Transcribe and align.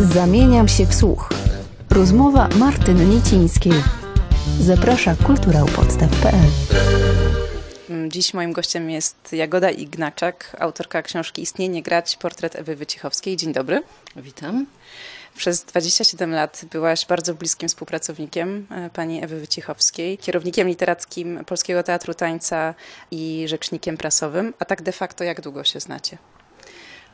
Zamieniam 0.00 0.68
się 0.68 0.86
w 0.86 0.94
słuch. 0.94 1.28
Rozmowa 1.90 2.48
Martyny 2.48 3.06
Niecińskiej. 3.06 3.72
Zaprasza 4.60 5.14
kulturałpodstaw.pl 5.26 6.48
Dziś 8.08 8.34
moim 8.34 8.52
gościem 8.52 8.90
jest 8.90 9.32
Jagoda 9.32 9.70
Ignaczak, 9.70 10.56
autorka 10.60 11.02
książki 11.02 11.42
Istnienie 11.42 11.82
grać, 11.82 12.16
portret 12.16 12.56
Ewy 12.56 12.76
Wycichowskiej. 12.76 13.36
Dzień 13.36 13.52
dobry. 13.52 13.82
Witam. 14.16 14.66
Przez 15.36 15.64
27 15.64 16.32
lat 16.32 16.64
byłaś 16.70 17.06
bardzo 17.06 17.34
bliskim 17.34 17.68
współpracownikiem 17.68 18.66
e, 18.70 18.90
pani 18.90 19.24
Ewy 19.24 19.40
Wycichowskiej, 19.40 20.18
kierownikiem 20.18 20.68
literackim 20.68 21.44
Polskiego 21.44 21.82
Teatru 21.82 22.14
Tańca 22.14 22.74
i 23.10 23.44
rzecznikiem 23.48 23.96
prasowym. 23.96 24.54
A 24.58 24.64
tak 24.64 24.82
de 24.82 24.92
facto 24.92 25.24
jak 25.24 25.40
długo 25.40 25.64
się 25.64 25.80
znacie? 25.80 26.18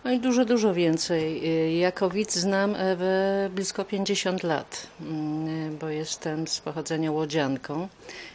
No 0.05 0.13
i 0.13 0.21
dużo, 0.21 0.45
dużo 0.45 0.75
więcej. 0.75 1.43
Jako 1.79 2.11
widz 2.11 2.37
znam 2.37 2.75
Ewę 2.75 3.51
blisko 3.55 3.85
50 3.85 4.43
lat, 4.43 4.87
mm, 5.01 5.79
bo 5.79 5.89
jestem 5.89 6.49
z 6.49 6.61
pochodzenia 6.61 7.13
łodzianką, 7.13 7.89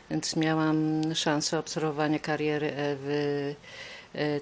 więc 0.09 0.35
miałam 0.35 1.01
szansę 1.15 1.59
obserwowania 1.59 2.19
kariery 2.19 2.71
Ewy 2.75 3.55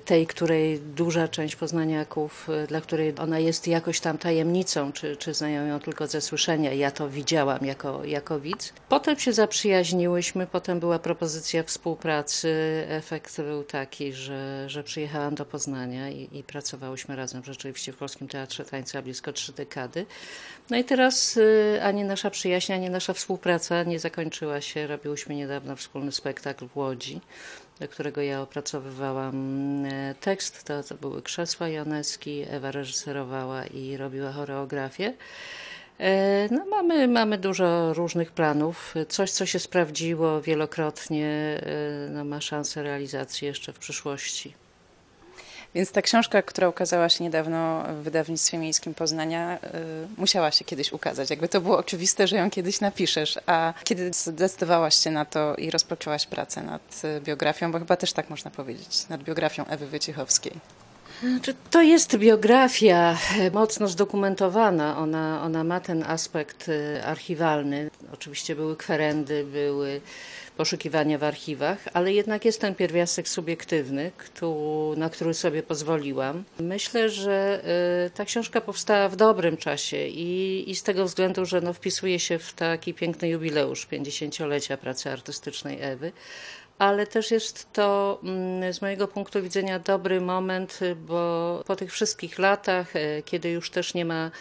tej, 0.05 0.27
której 0.27 0.80
duża 0.80 1.27
część 1.27 1.55
poznaniaków, 1.55 2.50
e, 2.50 2.68
dla 2.68 2.81
której 2.81 3.14
ona 3.20 3.40
jest 3.40 3.68
jakoś 3.68 4.00
tam 4.00 4.18
tajemnicą, 4.18 4.91
czy, 4.91 5.18
czy 5.18 5.34
znają 5.34 5.66
ją 5.66 5.80
tylko 5.80 6.08
ze 6.08 6.22
słyszenia. 6.22 6.73
Ja 6.73 6.91
to 6.91 7.09
widziałam 7.09 7.66
jako, 7.66 8.05
jako 8.05 8.40
widz. 8.40 8.73
Potem 8.90 9.20
się 9.20 9.34
zaprzyjaźniłyśmy, 9.34 10.48
potem 10.48 10.80
była 10.80 11.00
propozycja 11.00 11.64
współpracy. 11.64 12.54
Efekt 12.88 13.41
był 13.41 13.64
taki, 13.64 14.14
że, 14.14 14.70
że 14.70 14.84
przyjechałam 14.84 15.36
do 15.36 15.45
Poznania 15.45 16.09
i, 16.09 16.30
i 16.31 16.44
pracowałyśmy 16.44 17.16
razem 17.16 17.44
rzeczywiście 17.44 17.94
w 17.94 17.98
Polskim 17.98 18.28
Teatrze 18.28 18.66
Tańca 18.66 19.02
blisko 19.02 19.34
trzy 19.34 19.53
dekady. 19.53 20.05
No 20.70 20.78
i 20.78 20.84
teraz 20.84 21.40
e, 21.78 21.84
ani 21.84 22.03
nasza 22.03 22.30
przyjaźń, 22.30 22.73
ani 22.73 22.90
nasza 22.90 23.14
współpraca 23.14 23.83
nie 23.83 24.00
zakończyła 24.00 24.61
się. 24.61 24.88
Robiłyśmy 24.88 25.36
niedawno 25.36 25.76
wspólny 25.76 26.11
spektakl 26.11 26.67
w 26.67 26.78
Łodzi 26.78 27.22
do 27.84 27.89
którego 27.89 28.22
ja 28.22 28.42
opracowywałam 28.42 29.36
e, 29.86 30.16
tekst. 30.22 30.64
To, 30.64 30.84
to 30.84 30.95
były 30.95 31.22
krzesła 31.22 31.67
Joneski, 31.67 32.45
Ewa 32.50 32.72
reżyserowała 32.72 33.66
i 33.66 33.98
robiła 33.98 34.31
choreografię. 34.31 35.14
E, 36.00 36.48
no, 36.52 36.66
mamy, 36.66 37.08
mamy 37.08 37.38
dużo 37.38 37.94
różnych 37.94 38.31
planów. 38.31 38.94
Coś, 39.09 39.31
co 39.31 39.45
się 39.45 39.59
sprawdziło 39.59 40.42
wielokrotnie, 40.42 41.28
e, 41.28 42.09
no, 42.09 42.26
ma 42.26 42.42
szansę 42.42 42.84
realizacji 42.84 43.45
jeszcze 43.45 43.73
w 43.73 43.80
przyszłości. 43.80 44.54
Więc 45.76 45.92
ta 45.92 46.02
książka, 46.02 46.42
która 46.42 46.70
ukazała 46.70 47.10
się 47.10 47.24
niedawno 47.24 47.84
w 47.84 48.04
wydawnictwie 48.04 48.58
miejskim 48.58 48.94
Poznania, 48.94 49.58
y, 49.58 49.60
musiała 50.18 50.52
się 50.52 50.66
kiedyś 50.66 50.94
ukazać. 50.94 51.30
Jakby 51.30 51.50
to 51.50 51.62
było 51.62 51.78
oczywiste, 51.78 52.28
że 52.28 52.36
ją 52.36 52.50
kiedyś 52.50 52.82
napiszesz. 52.82 53.40
A 53.46 53.74
kiedy 53.84 54.14
zdecydowałaś 54.14 54.96
się 54.96 55.12
na 55.12 55.26
to 55.26 55.56
i 55.56 55.72
rozpoczęłaś 55.72 56.26
pracę 56.26 56.64
nad 56.64 57.02
y, 57.04 57.22
biografią, 57.22 57.72
bo 57.72 57.80
chyba 57.80 57.96
też 57.96 58.14
tak 58.14 58.30
można 58.30 58.52
powiedzieć, 58.52 59.10
nad 59.10 59.24
biografią 59.24 59.66
Ewy 59.66 59.88
Wyciechowskiej. 59.88 60.54
Znaczy, 61.24 61.56
to 61.72 61.82
jest 61.82 62.18
biografia 62.18 63.18
e, 63.40 63.52
mocno 63.52 63.88
zdokumentowana. 63.88 64.98
Ona, 64.98 65.42
ona 65.44 65.64
ma 65.64 65.80
ten 65.80 66.04
aspekt 66.04 66.70
e, 66.70 67.06
archiwalny. 67.06 67.90
Oczywiście 68.14 68.56
były 68.56 68.78
kwerendy, 68.78 69.44
były 69.44 70.02
poszukiwania 70.58 71.18
w 71.18 71.23
archiwach, 71.23 71.80
ale 71.94 72.14
jednak 72.14 72.46
jest 72.46 72.62
ten 72.62 72.76
pierwiastek 72.76 73.30
subiektywny, 73.30 74.12
na 74.98 75.10
który 75.10 75.34
sobie 75.34 75.64
pozwoliłam. 75.64 76.44
Myślę, 76.60 77.10
że 77.10 77.62
e, 78.06 78.10
ta 78.10 78.26
książka 78.26 78.62
powstała 78.62 79.10
w 79.10 79.16
dobrym 79.16 79.58
czasie 79.58 80.08
i, 80.08 80.64
i 80.72 80.76
z 80.76 80.84
tego 80.84 81.06
względu, 81.06 81.45
że 81.45 81.62
no, 81.62 81.73
wpisuje 81.73 82.20
się 82.20 82.40
w 82.40 82.54
taki 82.54 82.94
piękny 82.94 83.30
jubileusz 83.30 83.88
50-lecia 83.88 84.78
pracy 84.78 85.12
artystycznej 85.12 85.78
Ewy 85.82 86.12
ale 86.80 87.08
też 87.08 87.32
jest 87.32 87.73
to 87.73 88.20
mm, 88.23 88.73
z 88.73 88.82
mojego 88.82 89.08
punktu 89.08 89.42
widzenia 89.42 89.80
dobry 89.80 90.22
moment, 90.22 90.80
bo 90.95 91.64
po 91.67 91.76
tych 91.76 91.92
wszystkich 91.92 92.39
latach, 92.39 92.95
e, 92.95 93.23
kiedy 93.23 93.50
już 93.50 93.70
też 93.70 93.94
nie 93.94 94.06
ma 94.06 94.32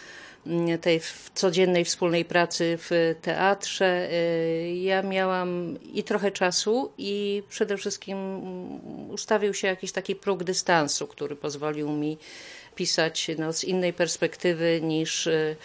tej 0.81 1.01
codziennej 1.33 1.85
wspólnej 1.85 2.25
pracy 2.25 2.77
w 2.77 3.15
teatrze, 3.21 4.09
e, 4.11 4.75
ja 4.75 5.01
miałam 5.01 5.77
i 5.93 6.03
trochę 6.03 6.31
czasu, 6.31 6.91
i 6.97 7.43
przede 7.49 7.77
wszystkim 7.77 8.17
mm, 8.17 9.09
ustawił 9.09 9.53
się 9.53 9.67
jakiś 9.67 9.91
taki 9.91 10.15
próg 10.15 10.43
dystansu, 10.43 11.07
który 11.07 11.35
pozwolił 11.35 11.91
mi 11.91 12.17
pisać 12.75 13.31
no, 13.37 13.53
z 13.53 13.63
innej 13.63 13.93
perspektywy 13.93 14.79
niż, 14.83 15.27
e, 15.27 15.55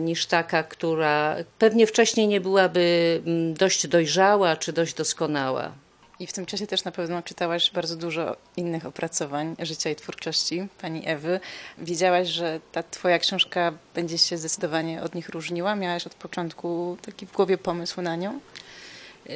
niż 0.00 0.26
taka, 0.26 0.62
która 0.62 1.36
pewnie 1.58 1.86
wcześniej 1.86 2.28
nie 2.28 2.40
byłaby 2.40 3.20
dość 3.58 3.86
dojrzała 3.86 4.56
czy 4.56 4.72
dość 4.72 4.94
doskonała. 4.94 5.83
I 6.24 6.26
w 6.26 6.32
tym 6.32 6.46
czasie 6.46 6.66
też 6.66 6.84
na 6.84 6.92
pewno 6.92 7.22
czytałaś 7.22 7.70
bardzo 7.70 7.96
dużo 7.96 8.36
innych 8.56 8.86
opracowań 8.86 9.56
życia 9.58 9.90
i 9.90 9.96
twórczości 9.96 10.66
pani 10.80 11.02
Ewy. 11.06 11.40
Wiedziałaś, 11.78 12.28
że 12.28 12.60
ta 12.72 12.82
twoja 12.82 13.18
książka 13.18 13.72
będzie 13.94 14.18
się 14.18 14.38
zdecydowanie 14.38 15.02
od 15.02 15.14
nich 15.14 15.28
różniła? 15.28 15.76
Miałaś 15.76 16.06
od 16.06 16.14
początku 16.14 16.96
taki 17.02 17.26
w 17.26 17.32
głowie 17.32 17.58
pomysł 17.58 18.02
na 18.02 18.16
nią? 18.16 18.40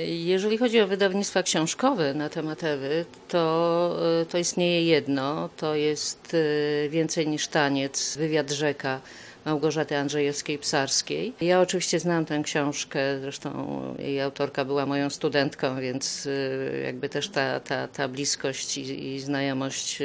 Jeżeli 0.07 0.59
chodzi 0.59 0.81
o 0.81 0.87
wydawnictwa 0.87 1.43
książkowe 1.43 2.15
na 2.15 2.29
temat 2.29 2.65
Ewy, 2.65 3.05
to, 3.29 3.97
e, 4.23 4.27
to 4.27 4.39
istnieje 4.39 4.85
jedno, 4.85 5.49
to 5.57 5.75
jest 5.75 6.35
e, 6.35 6.89
więcej 6.89 7.29
niż 7.29 7.49
taniec, 7.49 8.17
wywiad 8.17 8.51
rzeka 8.51 9.01
Małgorzaty 9.45 9.95
Andrzejewskiej-Psarskiej. 9.95 11.33
Ja 11.41 11.61
oczywiście 11.61 12.01
znam 12.01 12.25
tę 12.25 12.41
książkę, 12.45 13.01
zresztą 13.21 13.79
jej 13.99 14.21
autorka 14.21 14.65
była 14.65 14.87
moją 14.87 15.11
studentką, 15.11 15.81
więc 15.81 16.27
e, 16.27 16.79
jakby 16.79 17.09
też 17.09 17.29
ta, 17.29 17.61
ta, 17.61 17.89
ta 17.89 18.09
bliskość 18.09 18.79
i, 18.79 19.15
i 19.15 19.21
znajomość 19.21 19.99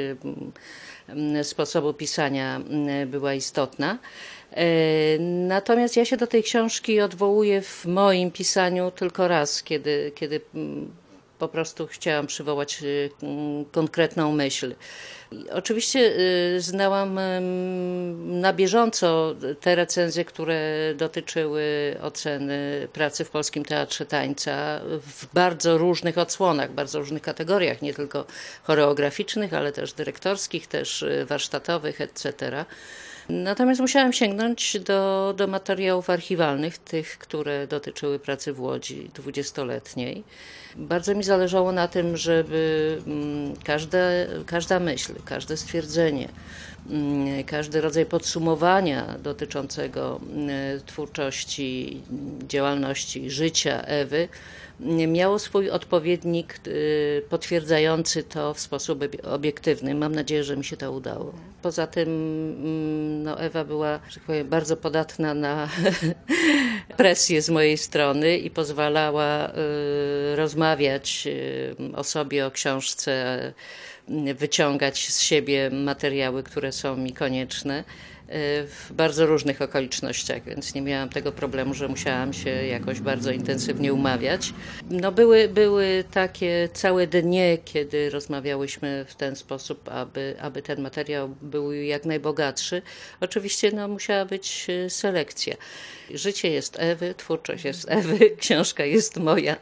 sposobu 1.42 1.94
pisania 1.94 2.60
była 3.06 3.34
istotna. 3.34 3.98
Natomiast 5.48 5.96
ja 5.96 6.04
się 6.04 6.16
do 6.16 6.26
tej 6.26 6.42
książki 6.42 7.00
odwołuję 7.00 7.62
w 7.62 7.86
moim 7.86 8.30
pisaniu 8.30 8.90
tylko 8.90 9.28
raz, 9.28 9.62
kiedy, 9.62 10.12
kiedy 10.14 10.40
mm, 10.54 10.90
po 11.38 11.48
prostu 11.48 11.86
chciałam 11.86 12.26
przywołać 12.26 12.82
y, 12.82 13.10
konkretną 13.72 14.32
myśl. 14.32 14.74
Oczywiście 15.52 16.16
y, 16.56 16.60
znałam 16.60 17.18
na 18.40 18.52
bieżąco 18.52 19.34
te 19.60 19.74
recenzje, 19.74 20.24
które 20.24 20.60
dotyczyły 20.96 21.96
oceny 22.02 22.88
pracy 22.92 23.24
w 23.24 23.30
Polskim 23.30 23.64
Teatrze 23.64 24.06
Tańca 24.06 24.80
w 24.84 25.26
bardzo 25.34 25.78
różnych 25.78 26.18
odsłonach, 26.18 26.72
bardzo 26.72 26.98
różnych 26.98 27.22
kategoriach, 27.22 27.82
nie 27.82 27.94
tylko 27.94 28.26
choreograficznych, 28.62 29.54
ale 29.54 29.72
też 29.72 29.92
dyrektorskich, 29.92 30.66
też 30.66 31.02
y, 31.02 31.26
warsztatowych, 31.28 32.00
etc. 32.00 32.64
Natomiast 33.28 33.80
musiałam 33.80 34.12
sięgnąć 34.12 34.76
do, 34.80 35.34
do 35.36 35.46
materiałów 35.46 36.10
archiwalnych, 36.10 36.78
tych, 36.78 37.18
które 37.18 37.66
dotyczyły 37.66 38.18
pracy 38.18 38.52
w 38.52 38.60
Łodzi 38.60 39.10
dwudziestoletniej. 39.14 40.24
Bardzo 40.76 41.14
mi 41.14 41.24
zależało 41.24 41.72
na 41.72 41.88
tym, 41.88 42.16
żeby 42.16 42.98
mm, 43.06 43.54
każda, 44.46 44.80
myśl, 44.80 45.12
każde 45.24 45.56
stwierdzenie, 45.56 46.28
każdy 47.46 47.80
rodzaj 47.80 48.06
podsumowania 48.06 49.18
dotyczącego 49.22 50.20
mm, 50.32 50.80
twórczości, 50.86 52.02
działalności, 52.48 53.30
życia 53.30 53.82
Ewy 53.82 54.28
miało 55.08 55.38
swój 55.38 55.70
odpowiednik 55.70 56.60
y, 56.66 57.22
potwierdzający 57.28 58.22
to 58.22 58.54
w 58.54 58.60
sposób 58.60 59.04
obiektywny. 59.22 59.94
Mam 59.94 60.14
nadzieję, 60.14 60.44
że 60.44 60.56
mi 60.56 60.64
się 60.64 60.76
to 60.76 60.92
udało. 60.92 61.32
Poza 61.62 61.86
tym 61.86 63.22
no, 63.22 63.40
Ewa 63.40 63.64
była, 63.64 64.00
że 64.08 64.14
tak 64.14 64.24
powiem, 64.24 64.48
bardzo 64.48 64.76
podatna 64.76 65.34
na 65.34 65.68
presję 66.96 67.42
z 67.42 67.50
mojej 67.50 67.78
strony 67.78 68.38
i 68.38 68.50
pozwalała 68.50 69.48
y, 69.48 70.36
rozmawiać 70.36 71.24
y, 71.26 71.96
o 71.96 72.04
sobie, 72.04 72.46
o 72.46 72.50
książce, 72.50 73.52
wyciągać 74.34 75.08
z 75.12 75.20
siebie 75.20 75.70
materiały, 75.70 76.42
które 76.42 76.72
są 76.72 76.96
mi 76.96 77.12
konieczne 77.12 77.84
w 78.28 78.86
bardzo 78.90 79.26
różnych 79.26 79.62
okolicznościach, 79.62 80.44
więc 80.44 80.74
nie 80.74 80.82
miałam 80.82 81.08
tego 81.08 81.32
problemu, 81.32 81.74
że 81.74 81.88
musiałam 81.88 82.32
się 82.32 82.50
jakoś 82.50 83.00
bardzo 83.00 83.30
intensywnie 83.30 83.92
umawiać. 83.92 84.52
No 84.90 85.12
były, 85.12 85.48
były 85.48 86.04
takie 86.12 86.68
całe 86.72 87.06
dnie, 87.06 87.58
kiedy 87.64 88.10
rozmawiałyśmy 88.10 89.04
w 89.08 89.14
ten 89.14 89.36
sposób, 89.36 89.88
aby, 89.88 90.36
aby 90.40 90.62
ten 90.62 90.80
materiał 90.80 91.34
był 91.42 91.72
jak 91.72 92.04
najbogatszy. 92.04 92.82
Oczywiście 93.20 93.72
no, 93.72 93.88
musiała 93.88 94.24
być 94.24 94.66
e, 94.68 94.90
selekcja. 94.90 95.54
Życie 96.10 96.50
jest 96.50 96.76
Ewy, 96.80 97.14
twórczość 97.14 97.64
jest 97.64 97.86
Ewy, 97.88 98.30
książka 98.40 98.84
jest 98.84 99.16
moja. 99.16 99.56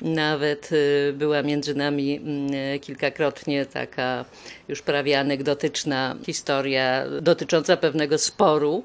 Nawet 0.00 0.70
e, 0.72 1.12
była 1.12 1.42
między 1.42 1.74
nami 1.74 2.16
mm, 2.16 2.80
kilkakrotnie 2.80 3.66
taka 3.66 4.24
już 4.68 4.82
prawie 4.82 5.20
anegdotyczna 5.20 6.16
historia 6.26 7.04
dotycząca 7.22 7.76
pewnego 7.76 8.07
sporu 8.16 8.82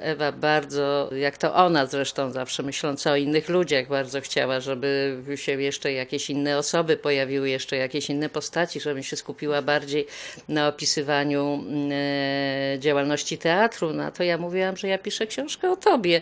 Ewa 0.00 0.32
bardzo, 0.32 1.10
jak 1.16 1.38
to 1.38 1.54
ona 1.54 1.86
zresztą 1.86 2.32
zawsze 2.32 2.62
myśląca 2.62 3.12
o 3.12 3.16
innych 3.16 3.48
ludziach, 3.48 3.88
bardzo 3.88 4.20
chciała, 4.20 4.60
żeby 4.60 5.22
się 5.36 5.62
jeszcze 5.62 5.92
jakieś 5.92 6.30
inne 6.30 6.58
osoby 6.58 6.96
pojawiły, 6.96 7.50
jeszcze 7.50 7.76
jakieś 7.76 8.10
inne 8.10 8.28
postaci, 8.28 8.80
żebym 8.80 9.02
się 9.02 9.16
skupiła 9.16 9.62
bardziej 9.62 10.06
na 10.48 10.68
opisywaniu 10.68 11.64
e, 11.90 12.78
działalności 12.78 13.38
teatru. 13.38 13.92
No 13.92 14.10
to 14.10 14.22
ja 14.22 14.38
mówiłam, 14.38 14.76
że 14.76 14.88
ja 14.88 14.98
piszę 14.98 15.26
książkę 15.26 15.70
o 15.70 15.76
tobie. 15.76 16.20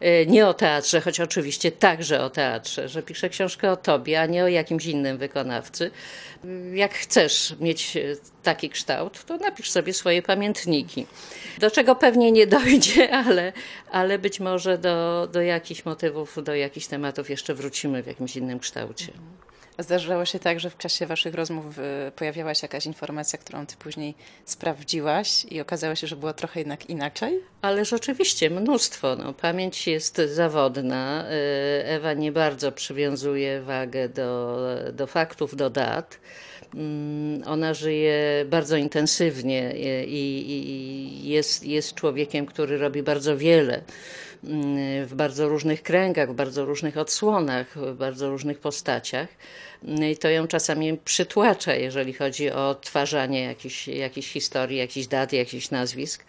E, 0.00 0.26
nie 0.26 0.46
o 0.46 0.54
teatrze, 0.54 1.00
choć 1.00 1.20
oczywiście 1.20 1.72
także 1.72 2.20
o 2.20 2.30
teatrze, 2.30 2.88
że 2.88 3.02
piszę 3.02 3.28
książkę 3.28 3.70
o 3.70 3.76
tobie, 3.76 4.20
a 4.20 4.26
nie 4.26 4.44
o 4.44 4.48
jakimś 4.48 4.86
innym 4.86 5.18
wykonawcy. 5.18 5.90
Jak 6.74 6.94
chcesz 6.94 7.54
mieć 7.60 7.98
taki 8.42 8.70
kształt, 8.70 9.24
to 9.24 9.36
napisz 9.36 9.70
sobie 9.70 9.92
swoje 9.92 10.22
pamiętniki. 10.22 11.06
Do 11.58 11.70
czego 11.70 11.94
pewnie 11.94 12.31
nie 12.32 12.46
dojdzie, 12.46 13.10
ale, 13.26 13.52
ale 13.90 14.18
być 14.18 14.40
może 14.40 14.78
do, 14.78 15.28
do 15.32 15.42
jakichś 15.42 15.84
motywów, 15.84 16.38
do 16.44 16.54
jakichś 16.54 16.86
tematów 16.86 17.30
jeszcze 17.30 17.54
wrócimy 17.54 18.02
w 18.02 18.06
jakimś 18.06 18.36
innym 18.36 18.58
kształcie. 18.58 19.12
Zdarzało 19.78 20.24
się 20.24 20.38
tak, 20.38 20.60
że 20.60 20.70
w 20.70 20.76
czasie 20.76 21.06
waszych 21.06 21.34
rozmów 21.34 21.78
y, 21.78 22.12
pojawiała 22.16 22.54
się 22.54 22.64
jakaś 22.64 22.86
informacja, 22.86 23.38
którą 23.38 23.66
ty 23.66 23.76
później 23.76 24.14
sprawdziłaś 24.44 25.44
i 25.44 25.60
okazało 25.60 25.94
się, 25.94 26.06
że 26.06 26.16
było 26.16 26.32
trochę 26.32 26.60
jednak 26.60 26.90
inaczej? 26.90 27.40
Ależ 27.62 27.92
oczywiście, 27.92 28.50
mnóstwo. 28.50 29.16
No, 29.16 29.32
pamięć 29.32 29.86
jest 29.86 30.16
zawodna. 30.16 31.24
Y, 31.24 31.84
Ewa 31.84 32.12
nie 32.14 32.32
bardzo 32.32 32.72
przywiązuje 32.72 33.62
wagę 33.62 34.08
do, 34.08 34.58
do 34.92 35.06
faktów, 35.06 35.56
do 35.56 35.70
dat. 35.70 36.18
Mm, 36.74 37.42
ona 37.46 37.74
żyje 37.74 38.44
bardzo 38.50 38.76
intensywnie 38.76 39.72
i, 40.06 40.44
i 40.48 41.28
jest, 41.28 41.66
jest 41.66 41.94
człowiekiem, 41.94 42.46
który 42.46 42.78
robi 42.78 43.02
bardzo 43.02 43.36
wiele 43.36 43.82
w 44.42 45.12
bardzo 45.14 45.48
różnych 45.48 45.82
kręgach, 45.82 46.32
w 46.32 46.34
bardzo 46.34 46.64
różnych 46.64 46.98
odsłonach, 46.98 47.78
w 47.78 47.96
bardzo 47.96 48.30
różnych 48.30 48.58
postaciach. 48.58 49.28
Mm, 49.84 50.10
I 50.10 50.16
to 50.16 50.28
ją 50.28 50.46
czasami 50.46 50.98
przytłacza, 51.04 51.74
jeżeli 51.74 52.12
chodzi 52.12 52.50
o 52.50 52.68
odtwarzanie 52.68 53.42
jakichś, 53.44 53.88
jakichś 53.88 54.32
historii, 54.32 54.78
jakichś 54.78 55.06
dat, 55.06 55.32
jakichś 55.32 55.70
nazwisk. 55.70 56.24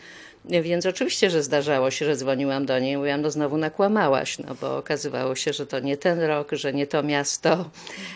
Więc 0.45 0.85
oczywiście, 0.85 1.29
że 1.29 1.43
zdarzało 1.43 1.91
się, 1.91 2.05
że 2.05 2.15
dzwoniłam 2.15 2.65
do 2.65 2.79
niej 2.79 2.93
i 2.93 2.97
mówiłam, 2.97 3.21
no 3.21 3.31
znowu 3.31 3.57
nakłamałaś, 3.57 4.39
no 4.39 4.55
bo 4.61 4.77
okazywało 4.77 5.35
się, 5.35 5.53
że 5.53 5.65
to 5.65 5.79
nie 5.79 5.97
ten 5.97 6.19
rok, 6.19 6.51
że 6.51 6.73
nie 6.73 6.87
to 6.87 7.03
miasto, 7.03 7.69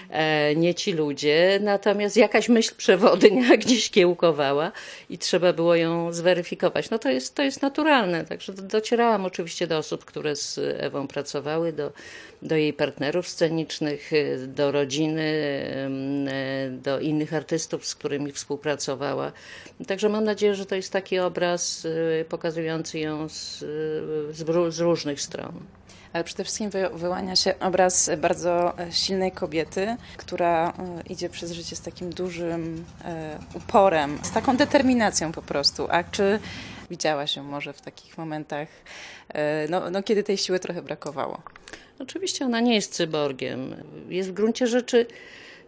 e, 0.09 0.55
nie 0.55 0.75
ci 0.75 0.93
ludzie, 0.93 1.59
natomiast 1.63 2.17
jakaś 2.17 2.49
myśl 2.49 2.75
przewodnia 2.77 3.57
gdzieś 3.65 3.89
kiełkowała 3.89 4.71
i 5.09 5.17
trzeba 5.17 5.53
było 5.53 5.75
ją 5.75 6.13
zweryfikować. 6.13 6.89
No 6.89 6.99
to 6.99 7.09
jest, 7.09 7.35
to 7.35 7.43
jest 7.43 7.61
naturalne, 7.61 8.25
także 8.25 8.53
docierałam 8.53 9.25
oczywiście 9.25 9.67
do 9.67 9.77
osób, 9.77 9.86
które 10.05 10.35
z 10.35 10.57
Ewą 10.57 11.07
pracowały, 11.07 11.73
do, 11.73 11.91
do 12.41 12.55
jej 12.55 12.73
partnerów 12.73 13.27
scenicznych, 13.27 14.11
do 14.47 14.71
rodziny, 14.71 15.21
e, 15.21 16.69
do 16.69 16.99
innych 16.99 17.33
artystów, 17.33 17.85
z 17.85 17.95
którymi 17.95 18.31
współpracowała. 18.31 19.31
Także 19.87 20.09
mam 20.09 20.23
nadzieję, 20.23 20.55
że 20.55 20.65
to 20.65 20.75
jest 20.75 20.93
taki 20.93 21.19
obraz 21.19 21.87
e, 22.21 22.25
pokazujący 22.25 22.99
ją 22.99 23.29
z, 23.29 23.59
z, 24.31 24.79
różnych 24.79 25.21
stron. 25.21 25.53
Ale 26.13 26.23
przede 26.23 26.43
wszystkim 26.43 26.69
wy, 26.69 26.89
wyłania 26.93 27.35
się 27.35 27.59
obraz 27.59 28.09
bardzo 28.17 28.73
silnej 28.91 29.31
kobiety, 29.31 29.95
która 30.17 30.69
e, 30.69 30.73
idzie 31.09 31.29
przez 31.29 31.51
życie 31.51 31.75
z 31.75 31.81
takim 31.81 32.09
dużym 32.09 32.85
e, 33.05 33.39
uporem, 33.53 34.19
z 34.23 34.31
taką 34.31 34.57
determinacją 34.57 35.31
po 35.31 35.41
prostu. 35.41 35.87
A 35.89 36.03
czy 36.03 36.39
widziałaś 36.89 37.35
ją 37.35 37.43
może 37.43 37.73
w 37.73 37.81
takich 37.81 38.17
momentach, 38.17 38.67
e, 39.29 39.67
no, 39.69 39.89
no, 39.89 40.03
kiedy 40.03 40.23
tej 40.23 40.37
siły 40.37 40.59
trochę 40.59 40.81
brakowało? 40.81 41.41
Oczywiście 41.99 42.45
ona 42.45 42.59
nie 42.59 42.75
jest 42.75 42.93
cyborgiem. 42.93 43.75
Jest 44.09 44.29
w 44.29 44.33
gruncie 44.33 44.67
rzeczy 44.67 45.05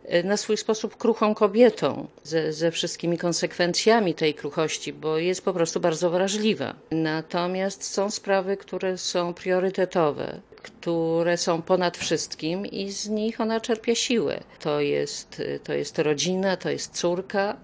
E, 0.10 0.24
na 0.24 0.38
swój 0.38 0.58
sposób 0.58 0.98
kruchą 0.98 1.36
kobietą, 1.36 2.08
ze, 2.24 2.54
ze 2.54 2.72
wszystkimi 2.72 3.18
konsekwencjami 3.18 4.14
tej 4.14 4.34
kruchości, 4.34 4.94
bo 4.94 5.18
jest 5.18 5.46
po 5.46 5.54
prostu 5.54 5.80
bardzo 5.80 6.10
wrażliwa. 6.10 6.76
Natomiast 6.92 7.84
są 7.84 8.12
sprawy, 8.12 8.58
które 8.58 8.98
są 8.98 9.34
priorytetowe, 9.34 10.40
które 10.62 11.38
są 11.38 11.62
ponad 11.62 11.98
wszystkim 11.98 12.66
i 12.66 12.92
z 12.92 13.10
nich 13.10 13.42
ona 13.42 13.62
czerpie 13.62 13.96
siłę. 13.96 14.40
To 14.60 14.80
jest, 14.80 15.42
to 15.64 15.74
jest 15.74 16.00
rodzina, 16.00 16.58
to 16.58 16.70
jest 16.70 16.98
córka, 16.98 17.56
E, 17.56 17.58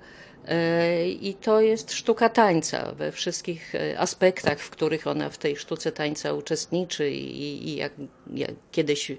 I 1.21 1.33
to 1.41 1.61
jest 1.61 1.93
sztuka 1.93 2.29
tańca 2.29 2.91
we 2.91 3.11
wszystkich 3.11 3.75
e, 3.75 3.99
aspektach, 3.99 4.59
w 4.59 4.69
których 4.69 5.07
ona 5.07 5.29
w 5.29 5.37
tej 5.37 5.55
sztuce 5.55 5.91
tańca 5.91 6.33
uczestniczy 6.33 7.11
i, 7.11 7.69
i 7.69 7.75
jak, 7.75 7.91
jak 8.33 8.51
kiedyś 8.71 9.11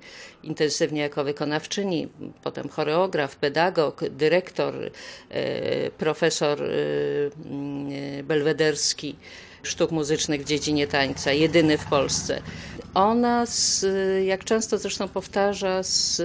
intensywnie 0.42 1.00
jako 1.00 1.24
wykonawczyni, 1.24 2.08
potem 2.42 2.68
choreograf, 2.68 3.36
pedagog, 3.36 4.08
dyrektor, 4.08 4.74
e, 5.30 5.90
profesor 5.90 6.62
belwederski 8.22 9.16
sztuk 9.62 9.90
muzycznych 9.90 10.42
w 10.42 10.44
dziedzinie 10.44 10.86
tańca, 10.86 11.32
jedyny 11.32 11.78
w 11.78 11.84
Polsce. 11.84 12.40
Ona, 12.94 13.46
z, 13.46 13.86
jak 14.26 14.44
często 14.44 14.78
zresztą 14.78 15.08
powtarza, 15.08 15.82
z 15.82 16.22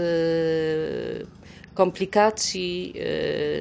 komplikacji, 1.74 2.94
e, 2.96 3.02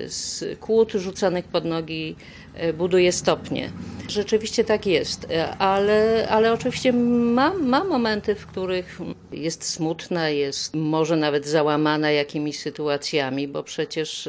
z 0.09 0.45
kłód 0.61 0.93
rzucanych 0.93 1.45
pod 1.45 1.65
nogi 1.65 2.17
e, 2.55 2.73
buduje 2.73 3.13
stopnie. 3.13 3.71
Rzeczywiście 4.09 4.65
tak 4.65 4.87
jest, 4.87 5.27
e, 5.31 5.57
ale, 5.57 6.29
ale 6.31 6.53
oczywiście 6.53 6.93
ma, 6.93 7.55
ma 7.55 7.85
momenty, 7.85 8.35
w 8.35 8.47
których 8.47 8.99
jest 9.33 9.65
smutna, 9.65 10.29
jest 10.29 10.75
może 10.75 11.17
nawet 11.17 11.47
załamana 11.47 12.11
jakimiś 12.11 12.59
sytuacjami, 12.59 13.49
bo 13.49 13.63
przecież 13.63 14.29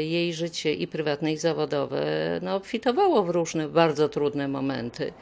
jej 0.00 0.34
życie 0.34 0.74
i 0.74 0.86
prywatne, 0.86 1.32
i 1.32 1.36
zawodowe 1.36 2.06
no, 2.42 2.54
obfitowało 2.54 3.22
w 3.22 3.30
różne 3.30 3.68
bardzo 3.68 4.08
trudne 4.08 4.48
momenty. 4.48 5.12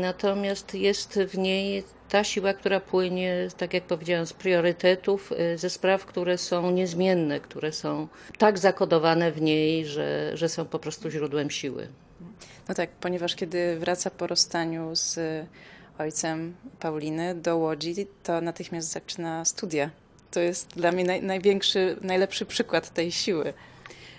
Natomiast 0.00 0.74
jest 0.74 1.18
w 1.18 1.38
niej 1.38 1.84
ta 2.08 2.24
siła, 2.24 2.54
która 2.54 2.80
płynie, 2.80 3.48
tak 3.56 3.74
jak 3.74 3.84
powiedziałam, 3.84 4.26
z 4.26 4.32
priorytetów, 4.32 5.32
y, 5.32 5.58
ze 5.58 5.70
spraw, 5.70 6.06
które 6.06 6.38
są 6.38 6.70
niezmienne, 6.70 7.40
które 7.40 7.72
są 7.72 8.08
tak 8.38 8.58
zakodowane 8.58 9.32
w 9.32 9.42
niej, 9.42 9.86
że, 9.86 10.30
że 10.34 10.48
są 10.48 10.64
po 10.64 10.78
prostu 10.78 11.10
źródłem 11.10 11.50
siły. 11.50 11.88
No 12.68 12.74
tak, 12.74 12.90
ponieważ 12.90 13.34
kiedy 13.36 13.78
wraca 13.78 14.10
po 14.10 14.26
rozstaniu 14.26 14.96
z 14.96 15.18
ojcem 15.98 16.54
Pauliny 16.80 17.34
do 17.34 17.56
Łodzi, 17.56 18.06
to 18.22 18.40
natychmiast 18.40 18.92
zaczyna 18.92 19.44
studia. 19.44 19.90
To 20.30 20.40
jest 20.40 20.68
dla 20.76 20.92
mnie 20.92 21.04
naj, 21.04 21.22
największy, 21.22 21.96
najlepszy 22.00 22.46
przykład 22.46 22.94
tej 22.94 23.12
siły. 23.12 23.52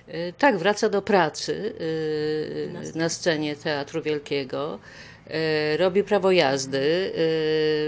Y, 0.09 0.33
tak, 0.37 0.57
wraca 0.57 0.89
do 0.89 1.01
pracy 1.01 1.75
y, 1.81 2.91
na 2.95 3.09
scenie 3.09 3.55
Teatru 3.55 4.01
Wielkiego. 4.01 4.79
E, 5.27 5.77
robi 5.77 6.03
prawo 6.03 6.32
jazdy, 6.32 7.13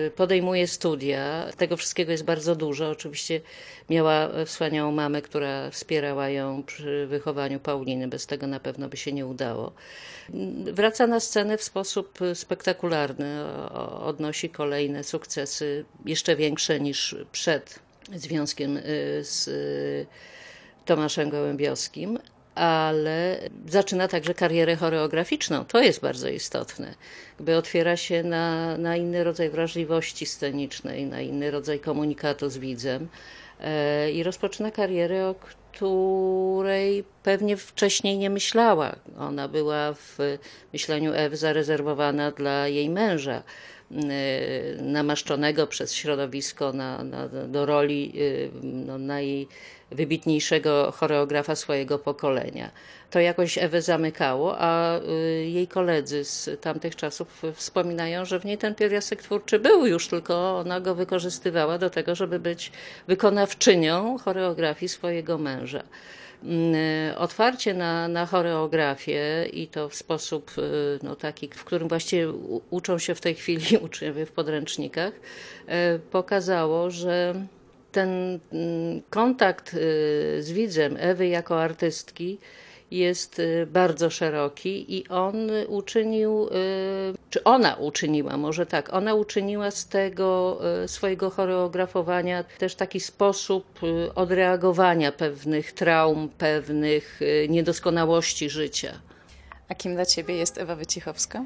e, 0.07 0.11
podejmuje 0.11 0.67
studia. 0.67 1.47
Tego 1.57 1.77
wszystkiego 1.77 2.11
jest 2.11 2.23
bardzo 2.23 2.55
dużo. 2.55 2.89
Oczywiście 2.89 3.41
miała 3.89 4.45
wspaniałą 4.45 4.91
mamę, 4.91 5.21
która 5.21 5.71
wspierała 5.71 6.29
ją 6.29 6.63
przy 6.63 7.07
wychowaniu 7.07 7.59
Pauliny. 7.59 8.07
Bez 8.07 8.25
tego 8.25 8.47
na 8.47 8.59
pewno 8.59 8.89
by 8.89 8.97
się 8.97 9.13
nie 9.13 9.25
udało. 9.25 9.73
Wraca 10.73 11.07
na 11.07 11.19
scenę 11.19 11.57
w 11.57 11.63
sposób 11.63 12.19
spektakularny. 12.33 13.45
Odnosi 13.99 14.49
kolejne 14.49 15.03
sukcesy, 15.03 15.85
jeszcze 16.05 16.35
większe 16.35 16.79
niż 16.79 17.15
przed 17.31 17.79
związkiem 18.15 18.77
e, 18.77 18.81
z 19.23 19.49
Tomaszem 20.85 21.29
Gołębiowskim, 21.29 22.19
ale 22.57 23.39
zaczyna 23.67 24.07
także 24.07 24.33
karierę 24.33 24.75
choreograficzną. 24.75 25.65
To 25.65 25.81
jest 25.81 26.01
bardzo 26.01 26.29
istotne. 26.29 26.93
Jakby 27.37 27.55
otwiera 27.55 27.97
się 27.97 28.23
na, 28.23 28.77
na 28.77 28.95
inny 28.95 29.23
rodzaj 29.23 29.49
wrażliwości 29.49 30.25
scenicznej, 30.25 31.05
na 31.05 31.21
inny 31.21 31.51
rodzaj 31.51 31.79
komunikatu 31.79 32.49
z 32.49 32.57
widzem 32.57 33.07
e, 33.59 34.11
i 34.11 34.23
rozpoczyna 34.23 34.71
karierę, 34.71 35.27
o 35.27 35.35
której 35.35 37.03
pewnie 37.23 37.57
wcześniej 37.57 38.17
nie 38.17 38.29
myślała. 38.29 38.95
Ona 39.19 39.47
była 39.47 39.93
w 39.93 40.17
myśleniu 40.73 41.13
Ewy 41.13 41.37
zarezerwowana 41.37 42.31
dla 42.31 42.67
jej 42.67 42.89
męża 42.89 43.43
namaszczonego 44.81 45.67
przez 45.67 45.93
środowisko 45.93 46.73
na, 46.73 47.03
na, 47.03 47.27
do 47.27 47.65
roli 47.65 48.13
e, 48.15 48.49
no, 48.63 48.97
choreografa 50.91 51.55
swojego 51.55 51.99
pokolenia. 51.99 52.71
To 53.11 53.19
jakoś 53.19 53.57
Ewę 53.57 53.81
zamykało, 53.81 54.55
a 54.59 54.99
jej 55.45 55.67
koledzy 55.67 56.25
z 56.25 56.61
tamtych 56.61 56.95
czasów 56.95 57.41
wspominają, 57.53 58.25
że 58.25 58.39
w 58.39 58.45
niej 58.45 58.57
ten 58.57 58.75
pierwiastek 58.75 59.23
twórczy 59.23 59.59
był 59.59 59.85
już, 59.85 60.07
tylko 60.07 60.57
ona 60.57 60.79
go 60.79 60.95
wykorzystywała 60.95 61.77
do 61.77 61.89
tego, 61.89 62.15
żeby 62.15 62.39
być 62.39 62.71
wykonawczynią 63.07 64.17
choreografii 64.17 64.89
swojego 64.89 65.37
męża. 65.37 65.83
Mm, 66.47 67.17
otwarcie 67.17 67.73
na, 67.73 68.07
na 68.07 68.25
choreografię 68.25 69.45
i 69.53 69.67
to 69.67 69.89
w 69.89 69.95
sposób 69.95 70.51
y, 70.57 70.99
no, 71.03 71.15
taki, 71.15 71.49
w 71.49 71.63
którym 71.63 71.87
właściwie 71.87 72.33
uczą 72.69 72.97
się 72.97 73.15
w 73.15 73.21
tej 73.21 73.35
chwili 73.35 73.77
uczniowie 73.85 74.25
w 74.25 74.31
podręcznikach, 74.31 75.13
y, 75.13 75.99
pokazało, 75.99 76.91
że 76.91 77.35
ten 77.91 78.39
mm, 78.53 79.01
kontakt 79.09 79.73
y, 79.73 79.77
z 80.39 80.51
widzem 80.51 80.97
Ewy 80.99 81.27
jako 81.27 81.61
artystki 81.61 82.37
jest 82.91 83.39
y, 83.39 83.67
bardzo 83.71 84.09
szeroki 84.09 84.97
i 84.97 85.07
on 85.07 85.35
uczynił, 85.67 86.47
y, 86.47 86.49
czy 87.29 87.43
ona 87.43 87.75
uczyniła, 87.75 88.37
może 88.37 88.65
tak, 88.65 88.93
ona 88.93 89.13
uczyniła 89.13 89.71
z 89.71 89.87
tego 89.87 90.59
y, 90.83 90.87
swojego 90.87 91.29
choreografowania 91.29 92.43
też 92.43 92.75
taki 92.75 92.99
sposób 92.99 93.79
odreagowania 94.15 95.11
pewnych 95.11 95.71
traum, 95.71 96.29
pewnych 96.37 97.19
niedoskonałości 97.49 98.49
życia. 98.49 98.93
A 99.69 99.75
kim 99.75 99.95
dla 99.95 100.05
ciebie 100.05 100.35
jest 100.35 100.57
Ewa 100.57 100.75
Wycichowska? 100.75 101.45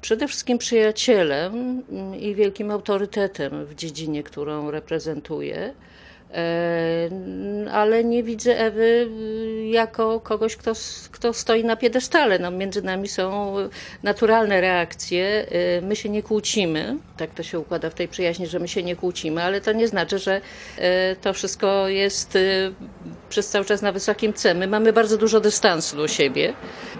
Przede 0.00 0.28
wszystkim 0.28 0.58
przyjacielem 0.58 1.82
mm, 1.90 2.20
i 2.20 2.34
wielkim 2.34 2.70
autorytetem 2.70 3.66
w 3.66 3.74
dziedzinie, 3.74 4.22
którą 4.22 4.70
reprezentuje. 4.70 5.74
Ale 7.72 8.04
nie 8.04 8.22
widzę 8.22 8.58
Ewy 8.58 9.08
y, 9.20 9.66
jako 9.66 10.20
kogoś, 10.20 10.56
kto, 10.56 10.72
kto 11.10 11.32
stoi 11.32 11.64
na 11.64 11.76
piedestale. 11.76 12.38
No, 12.38 12.50
między 12.50 12.82
nami 12.82 13.08
są 13.08 13.54
naturalne 14.02 14.60
reakcje. 14.60 15.46
Y, 15.78 15.82
my 15.82 15.96
się 15.96 16.08
nie 16.08 16.22
kłócimy. 16.22 16.96
Tak 17.16 17.30
to 17.30 17.42
się 17.42 17.58
układa 17.58 17.90
w 17.90 17.94
tej 17.94 18.08
przyjaźni, 18.08 18.46
że 18.46 18.58
my 18.58 18.68
się 18.68 18.82
nie 18.82 18.96
kłócimy, 18.96 19.42
ale 19.42 19.60
to 19.60 19.72
nie 19.72 19.88
znaczy, 19.88 20.18
że 20.18 20.40
y, 20.78 20.82
to 21.20 21.32
wszystko 21.32 21.88
jest 21.88 22.38
przez 23.28 23.48
cały 23.48 23.64
czas 23.64 23.82
na 23.82 23.92
wysokim 23.92 24.32
C. 24.32 24.54
My 24.54 24.66
mamy 24.66 24.92
bardzo 24.92 25.16
dużo 25.16 25.40
dystansu 25.40 25.96
do 25.96 26.08
siebie. 26.08 26.52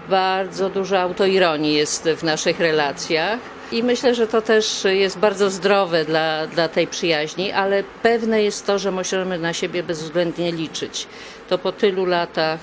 Bardzo 0.09 0.69
dużo 0.69 0.99
autoironii 0.99 1.73
jest 1.73 2.03
w 2.03 2.23
naszych 2.23 2.59
relacjach 2.59 3.56
i 3.71 3.83
myślę, 3.83 4.15
że 4.15 4.27
to 4.27 4.41
też 4.41 4.83
jest 4.83 5.17
bardzo 5.19 5.49
zdrowe 5.49 6.05
dla, 6.05 6.47
dla 6.47 6.67
tej 6.67 6.87
przyjaźni, 6.87 7.51
ale 7.51 7.83
pewne 8.03 8.43
jest 8.43 8.65
to, 8.65 8.79
że 8.79 8.91
możemy 8.91 9.39
na 9.39 9.53
siebie 9.53 9.83
bezwzględnie 9.83 10.51
liczyć. 10.51 11.07
To 11.49 11.57
po 11.57 11.71
tylu 11.71 12.05
latach 12.05 12.59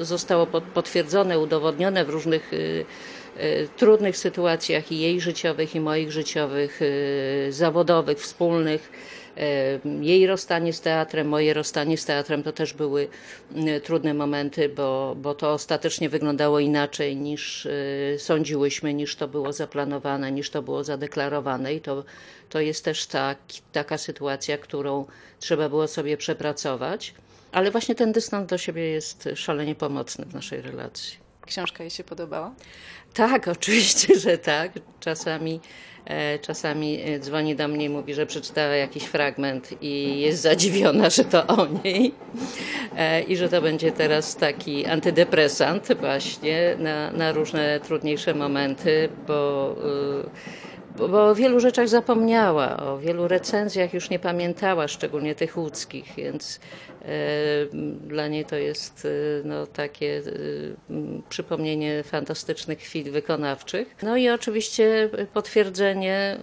zostało 0.00 0.46
potwierdzone, 0.46 1.38
udowodnione 1.38 2.04
w 2.04 2.08
różnych 2.08 2.52
y, 2.52 2.84
y, 3.40 3.68
trudnych 3.76 4.16
sytuacjach 4.16 4.92
i 4.92 5.00
jej 5.00 5.20
życiowych, 5.20 5.74
i 5.74 5.80
moich 5.80 6.12
życiowych, 6.12 6.82
y, 6.82 7.46
zawodowych, 7.50 8.18
wspólnych 8.18 8.90
jej 10.00 10.26
rozstanie 10.26 10.72
z 10.72 10.80
teatrem, 10.80 11.28
moje 11.28 11.54
rozstanie 11.54 11.98
z 11.98 12.04
teatrem 12.04 12.42
to 12.42 12.52
też 12.52 12.72
były 12.72 13.08
mm, 13.54 13.80
trudne 13.80 14.14
momenty, 14.14 14.68
bo, 14.68 15.16
bo 15.16 15.34
to 15.34 15.52
ostatecznie 15.52 16.08
wyglądało 16.08 16.60
inaczej 16.60 17.16
niż 17.16 17.66
y, 17.66 18.16
sądziłyśmy, 18.18 18.94
niż 18.94 19.16
to 19.16 19.28
było 19.28 19.52
zaplanowane, 19.52 20.32
niż 20.32 20.50
to 20.50 20.62
było 20.62 20.84
zadeklarowane 20.84 21.74
i 21.74 21.80
to, 21.80 22.04
to 22.48 22.60
jest 22.60 22.84
też 22.84 23.06
tak, 23.06 23.38
taka 23.72 23.98
sytuacja, 23.98 24.58
którą 24.58 25.06
trzeba 25.40 25.68
było 25.68 25.88
sobie 25.88 26.16
przepracować. 26.16 27.14
Ale 27.52 27.70
właśnie 27.70 27.94
ten 27.94 28.12
dystans 28.12 28.50
do 28.50 28.58
siebie 28.58 28.82
jest 28.82 29.28
szalenie 29.34 29.74
pomocny 29.74 30.24
w 30.24 30.34
naszej 30.34 30.62
relacji. 30.62 31.18
Książka 31.46 31.84
jej 31.84 31.90
się 31.90 32.04
podobała? 32.04 32.54
Tak, 33.14 33.48
oczywiście, 33.58 34.20
że 34.20 34.38
tak. 34.38 34.72
Czasami, 35.00 35.60
e, 35.97 35.97
czasami 36.42 37.00
e, 37.04 37.18
dzwoni 37.18 37.56
do 37.56 37.68
mnie 37.68 37.84
i 37.84 37.88
mówi, 37.88 38.14
że 38.14 38.26
przeczytała 38.26 38.74
jakiś 38.74 39.04
fragment 39.04 39.82
i 39.82 40.20
jest 40.20 40.42
zadziwiona, 40.42 41.10
że 41.10 41.24
to 41.24 41.46
o 41.46 41.66
niej 41.84 42.14
e, 42.96 43.22
i 43.22 43.36
że 43.36 43.48
to 43.48 43.62
będzie 43.62 43.92
teraz 43.92 44.36
taki 44.36 44.86
antydepresant 44.86 45.88
właśnie 46.00 46.76
na, 46.78 47.10
na 47.10 47.32
różne 47.32 47.80
trudniejsze 47.80 48.34
momenty, 48.34 49.08
bo 49.26 49.76
bo 50.98 51.28
o 51.28 51.34
wielu 51.34 51.60
rzeczach 51.60 51.88
zapomniała, 51.88 52.76
o 52.76 52.98
wielu 52.98 53.28
recenzjach 53.28 53.94
już 53.94 54.10
nie 54.10 54.18
pamiętała, 54.18 54.88
szczególnie 54.88 55.34
tych 55.34 55.56
łódzkich, 55.56 56.12
więc 56.16 56.60
e, 57.02 57.08
dla 58.06 58.28
niej 58.28 58.44
to 58.44 58.56
jest 58.56 59.04
e, 59.04 59.08
no, 59.48 59.66
takie 59.66 60.22
e, 60.90 60.92
przypomnienie 61.28 62.02
fantastycznych 62.02 62.78
chwil 62.78 63.12
wykonawczych. 63.12 63.96
No 64.02 64.16
i 64.16 64.28
oczywiście 64.28 65.10
potwierdzenie 65.34 66.36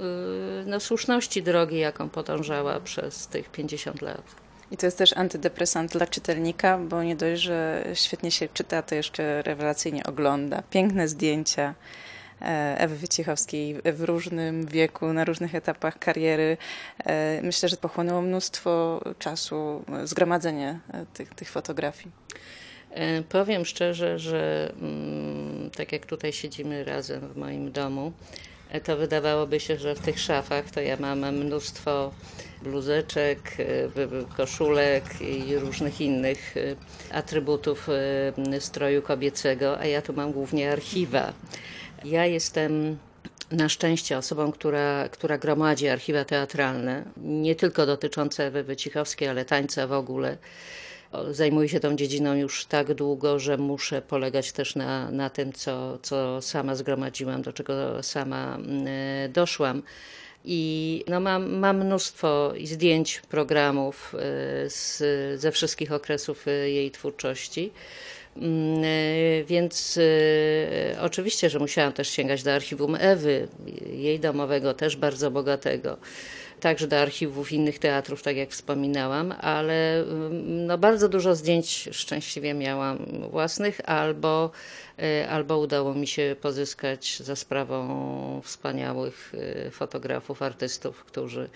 no, 0.65 0.79
słuszności 0.79 1.43
drogi, 1.43 1.77
jaką 1.77 2.09
podążała 2.09 2.79
przez 2.79 3.27
tych 3.27 3.49
50 3.49 4.01
lat. 4.01 4.45
I 4.71 4.77
to 4.77 4.85
jest 4.85 4.97
też 4.97 5.17
antydepresant 5.17 5.91
dla 5.91 6.07
czytelnika, 6.07 6.77
bo 6.77 7.03
nie 7.03 7.15
dość, 7.15 7.41
że 7.41 7.85
świetnie 7.93 8.31
się 8.31 8.47
czyta, 8.53 8.81
to 8.81 8.95
jeszcze 8.95 9.41
rewelacyjnie 9.41 10.03
ogląda. 10.03 10.63
Piękne 10.69 11.07
zdjęcia 11.07 11.73
Ewy 12.77 12.95
Wyciechowskiej 12.95 13.75
w 13.93 14.01
różnym 14.01 14.65
wieku, 14.65 15.13
na 15.13 15.25
różnych 15.25 15.55
etapach 15.55 15.99
kariery. 15.99 16.57
E, 17.05 17.41
myślę, 17.43 17.69
że 17.69 17.77
pochłonęło 17.77 18.21
mnóstwo 18.21 19.01
czasu 19.19 19.83
zgromadzenie 20.03 20.79
e, 20.93 21.05
tych, 21.13 21.29
tych 21.29 21.49
fotografii. 21.49 22.11
Powiem 23.29 23.65
szczerze, 23.65 24.19
że 24.19 24.71
mm, 24.81 25.69
tak 25.77 25.91
jak 25.91 26.05
tutaj 26.05 26.33
siedzimy 26.33 26.83
razem 26.83 27.33
w 27.33 27.37
moim 27.37 27.71
domu, 27.71 28.13
to 28.83 28.97
wydawałoby 28.97 29.59
się, 29.59 29.77
że 29.77 29.95
w 29.95 29.99
tych 29.99 30.19
szafach 30.19 30.71
to 30.71 30.81
ja 30.81 30.97
mam 30.97 31.35
mnóstwo 31.35 32.11
bluzeczek, 32.61 33.57
koszulek 34.37 35.03
i 35.21 35.55
różnych 35.57 36.01
innych 36.01 36.55
atrybutów 37.11 37.87
stroju 38.59 39.01
kobiecego, 39.01 39.79
a 39.79 39.85
ja 39.85 40.01
tu 40.01 40.13
mam 40.13 40.31
głównie 40.31 40.71
archiwa. 40.71 41.33
Ja 42.05 42.25
jestem 42.25 42.97
na 43.51 43.69
szczęście 43.69 44.17
osobą, 44.17 44.51
która, 44.51 45.09
która 45.09 45.37
gromadzi 45.37 45.87
archiwa 45.87 46.25
teatralne, 46.25 47.03
nie 47.17 47.55
tylko 47.55 47.85
dotyczące 47.85 48.45
Ewy 48.47 48.63
Wycichowskiej, 48.63 49.27
ale 49.27 49.45
tańca 49.45 49.87
w 49.87 49.91
ogóle. 49.91 50.37
Zajmuję 51.31 51.69
się 51.69 51.79
tą 51.79 51.95
dziedziną 51.95 52.35
już 52.35 52.65
tak 52.65 52.93
długo, 52.93 53.39
że 53.39 53.57
muszę 53.57 54.01
polegać 54.01 54.51
też 54.51 54.75
na, 54.75 55.11
na 55.11 55.29
tym, 55.29 55.53
co, 55.53 55.97
co 56.01 56.41
sama 56.41 56.75
zgromadziłam, 56.75 57.41
do 57.41 57.53
czego 57.53 58.03
sama 58.03 58.55
mm, 58.55 58.87
e, 58.87 59.29
doszłam. 59.29 59.83
I 60.45 61.03
no 61.07 61.19
mam, 61.19 61.53
mam 61.53 61.85
mnóstwo 61.85 62.53
zdjęć, 62.63 63.21
programów 63.29 64.15
e, 64.15 64.19
z, 64.69 65.01
ze 65.41 65.51
wszystkich 65.51 65.91
okresów 65.91 66.47
e, 66.47 66.51
jej 66.51 66.91
twórczości. 66.91 67.71
Mm, 68.35 68.83
e, 68.83 69.43
więc 69.43 69.99
e, 70.93 71.01
oczywiście, 71.01 71.49
że 71.49 71.59
musiałam 71.59 71.93
też 71.93 72.09
sięgać 72.09 72.43
do 72.43 72.53
archiwum 72.53 72.95
Ewy, 72.99 73.47
jej 73.93 74.19
domowego, 74.19 74.73
też 74.73 74.95
bardzo 74.95 75.31
bogatego. 75.31 75.97
Także 76.59 76.87
do 76.87 76.99
archiwów 76.99 77.51
innych 77.51 77.79
teatrów, 77.79 78.23
tak 78.23 78.35
jak 78.35 78.49
wspominałam, 78.49 79.33
ale 79.41 79.99
mm, 79.99 80.65
no 80.65 80.77
bardzo 80.77 81.09
dużo 81.09 81.35
zdjęć 81.35 81.89
szczęśliwie 81.91 82.53
miałam 82.53 82.97
własnych, 83.31 83.81
albo, 83.85 84.51
e, 84.99 85.29
albo 85.29 85.57
udało 85.59 85.93
mi 85.93 86.07
się 86.07 86.35
pozyskać 86.41 87.19
za 87.19 87.35
sprawą 87.35 88.41
wspaniałych 88.43 89.33
fotografów, 89.71 90.41
artystów, 90.41 91.03
którzy 91.05 91.49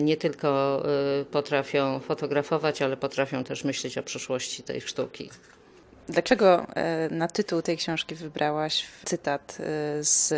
nie 0.00 0.16
tylko 0.16 0.82
potrafią 1.30 2.00
fotografować, 2.00 2.82
ale 2.82 2.96
potrafią 2.96 3.44
też 3.44 3.64
myśleć 3.64 3.98
o 3.98 4.02
przyszłości 4.02 4.62
tej 4.62 4.80
sztuki. 4.80 5.30
Dlaczego 6.08 6.66
e, 6.74 7.08
na 7.10 7.28
tytuł 7.28 7.62
tej 7.62 7.76
książki 7.76 8.14
wybrałaś 8.14 8.84
cytat 9.04 9.58
e, 9.60 9.64
z 10.04 10.34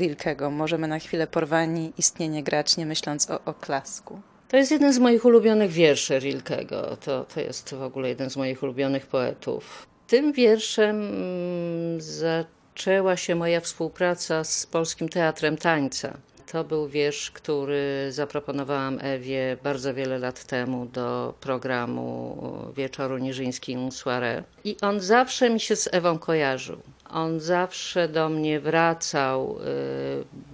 Rilkego? 0.00 0.50
Możemy 0.50 0.88
na 0.88 0.98
chwilę 0.98 1.26
porwani 1.26 1.92
istnienie 1.98 2.42
grać, 2.42 2.76
nie 2.76 2.86
myśląc 2.86 3.30
o 3.30 3.44
oklasku. 3.44 4.20
To 4.48 4.56
jest 4.56 4.70
jeden 4.70 4.92
z 4.92 4.98
moich 4.98 5.24
ulubionych 5.24 5.70
wierszy 5.70 6.18
Rilkego. 6.18 6.96
To, 6.96 7.24
to 7.34 7.40
jest 7.40 7.74
w 7.74 7.82
ogóle 7.82 8.08
jeden 8.08 8.30
z 8.30 8.36
moich 8.36 8.62
ulubionych 8.62 9.06
poetów. 9.06 9.86
Tym 10.06 10.32
wierszem 10.32 10.96
mm, 10.96 12.00
zaczęła 12.00 13.16
się 13.16 13.34
moja 13.34 13.60
współpraca 13.60 14.44
z 14.44 14.66
Polskim 14.66 15.08
Teatrem 15.08 15.56
Tańca. 15.56 16.16
To 16.52 16.64
był 16.64 16.88
wiersz, 16.88 17.30
który 17.30 18.06
zaproponowałam 18.10 18.98
Ewie 19.02 19.56
bardzo 19.62 19.94
wiele 19.94 20.18
lat 20.18 20.44
temu 20.44 20.86
do 20.86 21.34
programu 21.40 22.36
Wieczoru 22.76 23.18
Niżyński 23.18 23.76
Soirée. 23.76 24.42
I 24.64 24.76
on 24.82 25.00
zawsze 25.00 25.50
mi 25.50 25.60
się 25.60 25.76
z 25.76 25.88
Ewą 25.92 26.18
kojarzył. 26.18 26.78
On 27.10 27.40
zawsze 27.40 28.08
do 28.08 28.28
mnie 28.28 28.60
wracał, 28.60 29.58
y, 29.60 29.64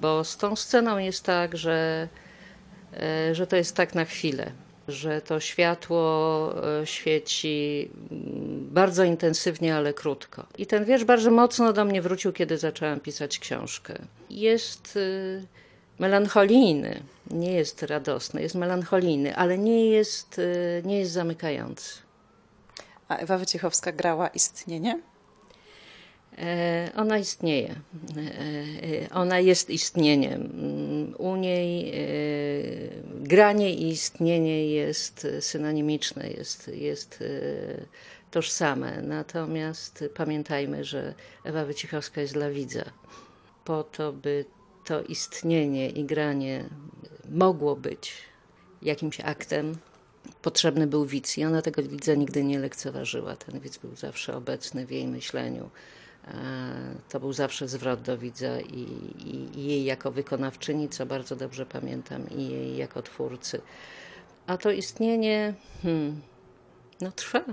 bo 0.01 0.25
z 0.25 0.37
tą 0.37 0.57
sceną 0.57 0.99
jest 0.99 1.25
tak, 1.25 1.57
że, 1.57 2.09
y, 3.31 3.35
że 3.35 3.47
to 3.47 3.57
jest 3.57 3.77
tak 3.77 3.95
na 3.95 4.05
chwilę. 4.05 4.53
że 4.89 5.21
to 5.21 5.41
światło 5.41 6.55
e, 6.81 6.87
świeci 6.87 7.89
mm, 8.11 8.69
bardzo 8.71 9.05
intensywnie, 9.05 9.77
ale 9.77 9.95
krótko. 9.95 10.47
I 10.59 10.67
ten 10.67 10.85
wiersz 10.85 11.05
bardzo 11.05 11.31
mocno 11.31 11.73
do 11.73 11.85
mnie 11.85 12.03
wrócił, 12.03 12.33
kiedy 12.33 12.59
zaczęłam 12.59 13.01
pisać 13.01 13.39
książkę. 13.39 13.95
Jest 14.31 14.97
y, 14.97 15.43
melancholijny, 15.99 17.03
nie 17.31 17.53
jest 17.53 17.83
radosny, 17.83 18.43
jest 18.43 18.55
melancholijny, 18.55 19.37
ale 19.37 19.59
nie 19.59 19.87
jest, 19.87 20.39
y, 20.39 20.83
nie 20.85 20.99
jest 20.99 21.13
zamykający. 21.13 21.99
A 23.09 23.17
Ewa 23.17 23.39
Wyciechowska 23.39 23.93
grała 23.93 24.29
istnienie? 24.29 25.01
E, 26.39 26.91
Ona 26.97 27.19
istnieje. 27.19 27.75
E, 28.17 28.21
e, 29.05 29.11
Ona 29.11 29.39
jest 29.41 29.71
istnieniem. 29.71 30.53
U 31.19 31.37
niej 31.37 31.93
granie 33.21 33.75
i 33.75 33.89
istnienie 33.89 34.67
jest 34.67 35.27
synonimiczne, 35.41 36.31
jest, 36.31 36.71
jest 36.75 37.25
tożsame. 38.31 39.03
Natomiast 39.03 40.05
pamiętajmy, 40.15 40.85
że 40.85 41.15
Ewa 41.45 41.65
Wycichowska 41.65 42.21
jest 42.21 42.33
dla 42.35 42.51
widza. 42.51 42.85
Po 43.65 43.83
to, 43.83 44.13
by 44.13 44.45
to 44.89 45.03
istnienie 45.03 45.91
i 45.91 46.05
granie 46.05 46.65
mogło 47.31 47.77
być 47.77 48.13
jakimś 48.83 49.21
aktem, 49.21 49.77
potrzebny 50.43 50.87
był 50.87 51.07
widz 51.07 51.39
i 51.39 51.45
ona 51.45 51.63
tego 51.63 51.83
widza 51.83 52.15
nigdy 52.15 52.45
nie 52.45 52.59
lekceważyła. 52.59 53.37
Ten 53.37 53.61
widz 53.61 53.79
był 53.79 53.97
zawsze 53.97 54.37
obecny 54.37 54.87
w 54.87 54.91
jej 54.91 55.07
myśleniu. 55.07 55.71
E, 56.29 56.35
To 57.09 57.21
był 57.21 57.33
zawsze 57.33 57.69
zwrot 57.69 58.03
do 58.03 58.19
widza 58.19 58.61
i, 58.61 58.81
i, 59.27 59.59
i 59.59 59.65
jej 59.67 59.85
jako 59.85 60.13
wykonawczyni, 60.13 60.89
co 60.89 61.07
bardzo 61.07 61.37
dobrze 61.37 61.67
pamiętam, 61.67 62.31
i 62.31 62.49
jej 62.49 62.77
jako 62.77 63.03
twórcy. 63.03 63.61
A 64.47 64.57
to 64.57 64.71
istnienie 64.71 65.55
hmm, 65.83 66.21
no 67.01 67.13
trwa. 67.13 67.45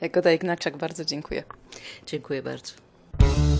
Jagoda 0.00 0.32
Ignaczak, 0.32 0.76
bardzo 0.76 1.04
dziękuję. 1.04 1.44
Dziękuję 2.06 2.42
bardzo. 2.42 2.72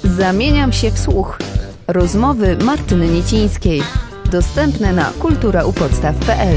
Zamieniam 0.04 0.72
się 0.72 0.90
w 0.90 0.98
słuch. 0.98 1.38
Rozmowy 1.86 2.56
Martyny 2.56 3.08
Niecińskiej. 3.08 3.82
Dostępne 4.30 4.92
na 4.92 5.04
kulturaupodstaw.pl 5.04 6.56